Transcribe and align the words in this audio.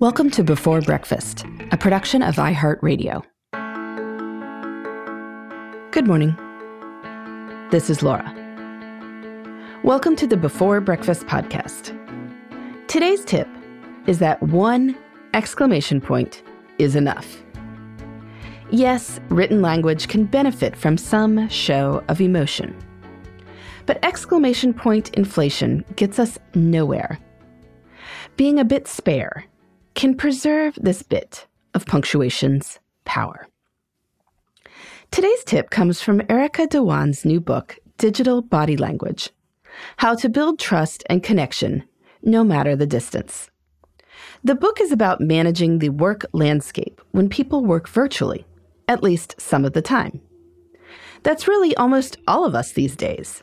Welcome 0.00 0.30
to 0.30 0.42
Before 0.42 0.80
Breakfast, 0.80 1.44
a 1.72 1.76
production 1.76 2.22
of 2.22 2.36
iHeartRadio. 2.36 3.22
Good 5.90 6.06
morning. 6.06 6.34
This 7.70 7.90
is 7.90 8.02
Laura. 8.02 8.24
Welcome 9.84 10.16
to 10.16 10.26
the 10.26 10.38
Before 10.38 10.80
Breakfast 10.80 11.26
podcast. 11.26 11.94
Today's 12.88 13.26
tip 13.26 13.46
is 14.06 14.20
that 14.20 14.42
one 14.42 14.96
exclamation 15.34 16.00
point 16.00 16.44
is 16.78 16.96
enough. 16.96 17.44
Yes, 18.70 19.20
written 19.28 19.60
language 19.60 20.08
can 20.08 20.24
benefit 20.24 20.76
from 20.76 20.96
some 20.96 21.46
show 21.50 22.02
of 22.08 22.22
emotion. 22.22 22.74
But 23.84 24.02
exclamation 24.02 24.72
point 24.72 25.10
inflation 25.10 25.84
gets 25.96 26.18
us 26.18 26.38
nowhere. 26.54 27.18
Being 28.38 28.58
a 28.58 28.64
bit 28.64 28.88
spare 28.88 29.44
can 29.94 30.16
preserve 30.16 30.78
this 30.80 31.02
bit 31.02 31.46
of 31.74 31.86
punctuation's 31.86 32.78
power. 33.04 33.46
Today's 35.10 35.44
tip 35.44 35.70
comes 35.70 36.00
from 36.00 36.22
Erica 36.28 36.66
Dhawan's 36.66 37.24
new 37.24 37.40
book, 37.40 37.78
Digital 37.98 38.42
Body 38.42 38.76
Language 38.76 39.30
How 39.96 40.14
to 40.14 40.28
Build 40.28 40.58
Trust 40.58 41.02
and 41.10 41.22
Connection 41.22 41.84
No 42.22 42.44
Matter 42.44 42.76
the 42.76 42.86
Distance. 42.86 43.50
The 44.44 44.54
book 44.54 44.80
is 44.80 44.92
about 44.92 45.20
managing 45.20 45.78
the 45.78 45.90
work 45.90 46.24
landscape 46.32 47.00
when 47.10 47.28
people 47.28 47.64
work 47.64 47.88
virtually, 47.88 48.46
at 48.88 49.02
least 49.02 49.40
some 49.40 49.64
of 49.64 49.72
the 49.72 49.82
time. 49.82 50.20
That's 51.22 51.48
really 51.48 51.76
almost 51.76 52.16
all 52.26 52.44
of 52.44 52.54
us 52.54 52.72
these 52.72 52.96
days. 52.96 53.42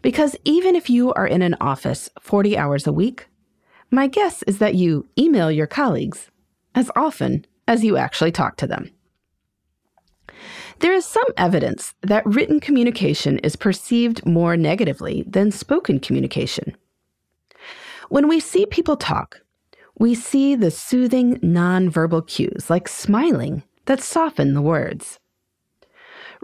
Because 0.00 0.36
even 0.44 0.74
if 0.74 0.88
you 0.88 1.12
are 1.14 1.26
in 1.26 1.42
an 1.42 1.56
office 1.60 2.08
40 2.20 2.56
hours 2.56 2.86
a 2.86 2.92
week, 2.92 3.28
my 3.92 4.06
guess 4.06 4.42
is 4.44 4.58
that 4.58 4.74
you 4.74 5.06
email 5.18 5.50
your 5.50 5.66
colleagues 5.66 6.30
as 6.74 6.90
often 6.96 7.44
as 7.68 7.84
you 7.84 7.96
actually 7.98 8.32
talk 8.32 8.56
to 8.56 8.66
them. 8.66 8.90
There 10.80 10.94
is 10.94 11.04
some 11.04 11.28
evidence 11.36 11.94
that 12.02 12.26
written 12.26 12.58
communication 12.58 13.38
is 13.40 13.54
perceived 13.54 14.26
more 14.26 14.56
negatively 14.56 15.24
than 15.28 15.52
spoken 15.52 16.00
communication. 16.00 16.74
When 18.08 18.28
we 18.28 18.40
see 18.40 18.66
people 18.66 18.96
talk, 18.96 19.42
we 19.98 20.14
see 20.14 20.54
the 20.54 20.70
soothing 20.70 21.36
nonverbal 21.36 22.26
cues 22.26 22.70
like 22.70 22.88
smiling 22.88 23.62
that 23.84 24.00
soften 24.00 24.54
the 24.54 24.62
words. 24.62 25.20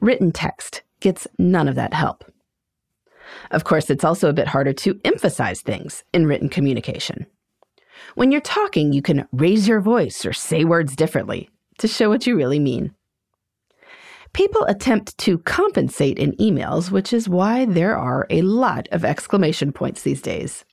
Written 0.01 0.33
text 0.33 0.83
gets 1.01 1.27
none 1.39 1.67
of 1.67 1.75
that 1.77 1.95
help. 1.95 2.31
Of 3.51 3.65
course, 3.65 3.91
it's 3.91 4.05
also 4.05 4.29
a 4.29 4.35
bit 4.35 4.49
harder 4.49 4.73
to 4.75 5.01
emphasize 5.05 5.63
things 5.63 6.05
in 6.13 6.27
written 6.27 6.49
communication. 6.49 7.27
When 8.15 8.33
you're 8.33 8.41
talking, 8.41 8.93
you 8.93 9.03
can 9.03 9.27
raise 9.33 9.69
your 9.69 9.81
voice 9.81 10.25
or 10.25 10.33
say 10.33 10.65
words 10.65 10.97
differently 10.97 11.49
to 11.79 11.89
show 11.89 12.09
what 12.09 12.27
you 12.27 12.37
really 12.37 12.59
mean. 12.59 12.95
People 14.33 14.65
attempt 14.65 15.17
to 15.19 15.39
compensate 15.39 16.19
in 16.19 16.33
emails, 16.33 16.91
which 16.91 17.13
is 17.13 17.29
why 17.29 17.65
there 17.65 17.97
are 17.97 18.27
a 18.31 18.43
lot 18.43 18.89
of 18.93 19.05
exclamation 19.05 19.73
points 19.73 20.03
these 20.03 20.23
days. 20.23 20.65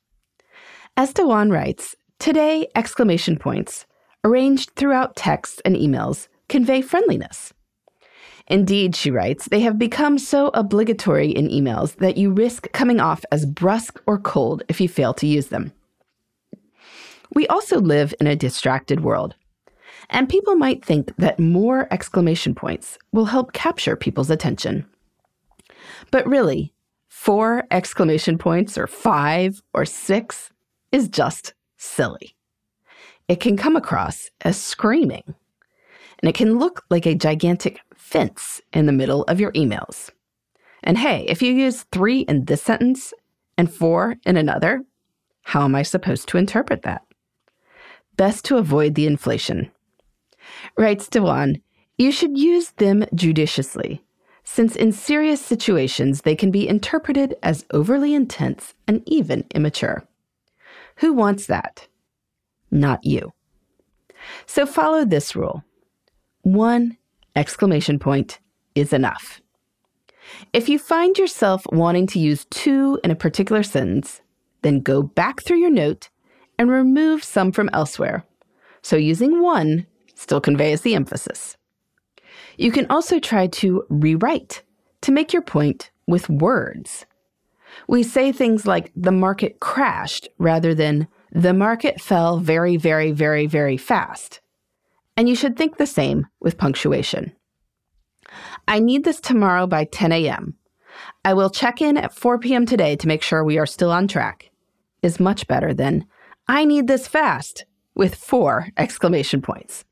As 0.97 1.13
Dhawan 1.13 1.51
writes, 1.51 1.95
today 2.19 2.67
exclamation 2.75 3.37
points, 3.37 3.85
arranged 4.23 4.71
throughout 4.75 5.15
texts 5.15 5.61
and 5.65 5.75
emails, 5.75 6.27
convey 6.49 6.81
friendliness. 6.81 7.53
Indeed, 8.47 8.95
she 8.95 9.09
writes, 9.09 9.47
they 9.47 9.61
have 9.61 9.79
become 9.79 10.19
so 10.19 10.51
obligatory 10.53 11.31
in 11.31 11.47
emails 11.47 11.95
that 11.95 12.17
you 12.17 12.31
risk 12.31 12.71
coming 12.73 12.99
off 12.99 13.25
as 13.31 13.45
brusque 13.45 13.99
or 14.05 14.19
cold 14.19 14.63
if 14.67 14.79
you 14.79 14.87
fail 14.87 15.13
to 15.15 15.27
use 15.27 15.47
them. 15.47 15.71
We 17.33 17.47
also 17.47 17.79
live 17.79 18.13
in 18.19 18.27
a 18.27 18.35
distracted 18.35 19.01
world. 19.01 19.35
And 20.09 20.29
people 20.29 20.55
might 20.55 20.85
think 20.85 21.15
that 21.17 21.39
more 21.39 21.87
exclamation 21.91 22.53
points 22.53 22.97
will 23.11 23.25
help 23.25 23.53
capture 23.53 23.95
people's 23.95 24.29
attention. 24.29 24.85
But 26.11 26.27
really, 26.27 26.73
four 27.07 27.65
exclamation 27.71 28.37
points 28.37 28.77
or 28.77 28.87
five 28.87 29.61
or 29.73 29.85
six 29.85 30.51
is 30.91 31.07
just 31.07 31.53
silly. 31.77 32.35
It 33.27 33.39
can 33.39 33.57
come 33.57 33.75
across 33.75 34.29
as 34.41 34.61
screaming, 34.61 35.23
and 36.19 36.29
it 36.29 36.35
can 36.35 36.59
look 36.59 36.85
like 36.89 37.07
a 37.07 37.15
gigantic 37.15 37.79
fence 37.95 38.61
in 38.71 38.85
the 38.85 38.91
middle 38.91 39.23
of 39.23 39.39
your 39.39 39.51
emails. 39.53 40.11
And 40.83 40.97
hey, 40.97 41.25
if 41.27 41.41
you 41.41 41.51
use 41.51 41.85
three 41.91 42.19
in 42.21 42.45
this 42.45 42.61
sentence 42.61 43.13
and 43.57 43.73
four 43.73 44.15
in 44.25 44.37
another, 44.37 44.83
how 45.43 45.63
am 45.63 45.73
I 45.73 45.81
supposed 45.81 46.27
to 46.29 46.37
interpret 46.37 46.83
that? 46.83 47.04
Best 48.17 48.45
to 48.45 48.57
avoid 48.57 48.95
the 48.95 49.07
inflation. 49.07 49.71
Writes 50.77 51.07
Dhawan, 51.09 51.61
you 51.97 52.11
should 52.11 52.37
use 52.37 52.71
them 52.71 53.05
judiciously, 53.13 54.03
since 54.43 54.75
in 54.75 54.91
serious 54.91 55.41
situations 55.43 56.21
they 56.21 56.35
can 56.35 56.51
be 56.51 56.67
interpreted 56.67 57.35
as 57.41 57.65
overly 57.71 58.13
intense 58.13 58.73
and 58.87 59.01
even 59.05 59.45
immature. 59.53 60.03
Who 60.97 61.13
wants 61.13 61.47
that? 61.47 61.87
Not 62.71 63.03
you. 63.03 63.33
So 64.45 64.65
follow 64.65 65.05
this 65.05 65.35
rule. 65.35 65.63
One 66.41 66.97
exclamation 67.35 67.99
point 67.99 68.39
is 68.75 68.93
enough. 68.93 69.41
If 70.53 70.69
you 70.69 70.79
find 70.79 71.17
yourself 71.17 71.65
wanting 71.71 72.07
to 72.07 72.19
use 72.19 72.45
two 72.49 72.99
in 73.03 73.11
a 73.11 73.15
particular 73.15 73.63
sentence, 73.63 74.21
then 74.61 74.79
go 74.79 75.03
back 75.03 75.43
through 75.43 75.57
your 75.57 75.71
note 75.71 76.09
and 76.57 76.69
remove 76.69 77.23
some 77.23 77.51
from 77.51 77.69
elsewhere. 77.73 78.23
So 78.81 78.95
using 78.95 79.41
one 79.41 79.87
still 80.13 80.41
conveys 80.41 80.81
the 80.81 80.95
emphasis. 80.95 81.57
You 82.57 82.71
can 82.71 82.87
also 82.89 83.19
try 83.19 83.47
to 83.47 83.83
rewrite 83.89 84.63
to 85.01 85.11
make 85.11 85.33
your 85.33 85.41
point 85.41 85.91
with 86.07 86.29
words. 86.29 87.05
We 87.87 88.03
say 88.03 88.31
things 88.31 88.65
like 88.65 88.91
the 88.95 89.11
market 89.11 89.59
crashed 89.59 90.29
rather 90.37 90.73
than 90.73 91.07
the 91.31 91.53
market 91.53 91.99
fell 91.99 92.39
very, 92.39 92.77
very, 92.77 93.11
very, 93.11 93.45
very 93.45 93.77
fast. 93.77 94.39
And 95.17 95.27
you 95.27 95.35
should 95.35 95.57
think 95.57 95.77
the 95.77 95.85
same 95.85 96.27
with 96.39 96.57
punctuation. 96.57 97.33
I 98.67 98.79
need 98.79 99.03
this 99.03 99.19
tomorrow 99.19 99.67
by 99.67 99.85
10 99.85 100.11
a.m. 100.11 100.55
I 101.23 101.33
will 101.33 101.49
check 101.49 101.81
in 101.81 101.97
at 101.97 102.15
4 102.15 102.39
p.m. 102.39 102.65
today 102.65 102.95
to 102.95 103.07
make 103.07 103.21
sure 103.21 103.43
we 103.43 103.57
are 103.57 103.65
still 103.65 103.91
on 103.91 104.07
track 104.07 104.49
is 105.01 105.19
much 105.19 105.47
better 105.47 105.73
than 105.73 106.05
I 106.47 106.63
need 106.65 106.87
this 106.87 107.07
fast 107.07 107.65
with 107.95 108.13
four 108.13 108.67
exclamation 108.77 109.41
points. 109.41 109.83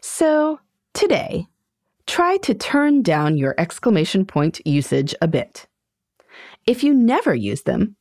So 0.00 0.60
today, 0.94 1.46
try 2.06 2.36
to 2.38 2.54
turn 2.54 3.02
down 3.02 3.38
your 3.38 3.54
exclamation 3.58 4.24
point 4.24 4.64
usage 4.64 5.14
a 5.20 5.26
bit. 5.26 5.66
If 6.66 6.84
you 6.84 6.94
never 6.94 7.34
use 7.34 7.62
them, 7.62 7.96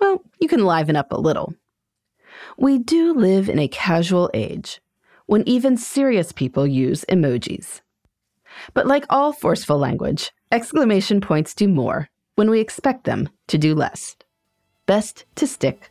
well, 0.00 0.22
you 0.38 0.46
can 0.46 0.64
liven 0.64 0.94
up 0.94 1.10
a 1.10 1.20
little. 1.20 1.54
We 2.56 2.78
do 2.78 3.12
live 3.12 3.48
in 3.48 3.58
a 3.58 3.68
casual 3.68 4.30
age 4.32 4.80
when 5.26 5.48
even 5.48 5.76
serious 5.76 6.30
people 6.30 6.66
use 6.66 7.04
emojis. 7.08 7.80
But 8.72 8.86
like 8.86 9.06
all 9.10 9.32
forceful 9.32 9.78
language, 9.78 10.30
exclamation 10.52 11.20
points 11.20 11.54
do 11.54 11.66
more 11.66 12.08
when 12.36 12.50
we 12.50 12.60
expect 12.60 13.04
them 13.04 13.28
to 13.48 13.58
do 13.58 13.74
less. 13.74 14.14
Best 14.86 15.24
to 15.36 15.46
stick 15.46 15.90